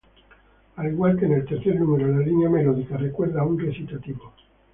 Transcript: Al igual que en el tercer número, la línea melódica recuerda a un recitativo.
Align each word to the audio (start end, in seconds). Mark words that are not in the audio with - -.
Al 0.77 0.91
igual 0.93 1.15
que 1.15 1.25
en 1.27 1.33
el 1.33 1.45
tercer 1.45 1.79
número, 1.79 2.07
la 2.07 2.25
línea 2.25 2.49
melódica 2.49 2.97
recuerda 2.97 3.41
a 3.41 3.45
un 3.45 3.59
recitativo. 3.59 4.33